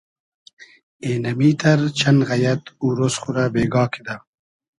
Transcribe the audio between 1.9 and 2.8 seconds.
چئن غئیئد